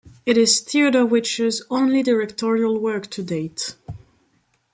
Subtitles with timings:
[0.25, 3.75] It is Theodore Witcher's only directorial work to date.